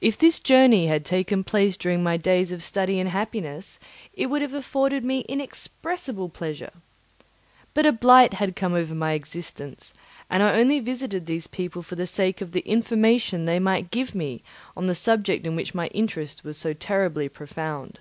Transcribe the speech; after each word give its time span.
If 0.00 0.18
this 0.18 0.40
journey 0.40 0.88
had 0.88 1.04
taken 1.04 1.44
place 1.44 1.76
during 1.76 2.02
my 2.02 2.16
days 2.16 2.50
of 2.50 2.64
study 2.64 2.98
and 2.98 3.08
happiness, 3.08 3.78
it 4.12 4.26
would 4.26 4.42
have 4.42 4.54
afforded 4.54 5.04
me 5.04 5.20
inexpressible 5.28 6.28
pleasure. 6.28 6.72
But 7.72 7.86
a 7.86 7.92
blight 7.92 8.34
had 8.34 8.56
come 8.56 8.74
over 8.74 8.92
my 8.92 9.12
existence, 9.12 9.94
and 10.28 10.42
I 10.42 10.58
only 10.58 10.80
visited 10.80 11.26
these 11.26 11.46
people 11.46 11.80
for 11.82 11.94
the 11.94 12.08
sake 12.08 12.40
of 12.40 12.50
the 12.50 12.62
information 12.62 13.44
they 13.44 13.60
might 13.60 13.92
give 13.92 14.16
me 14.16 14.42
on 14.76 14.86
the 14.86 14.96
subject 14.96 15.46
in 15.46 15.54
which 15.54 15.76
my 15.76 15.86
interest 15.94 16.42
was 16.42 16.58
so 16.58 16.72
terribly 16.72 17.28
profound. 17.28 18.00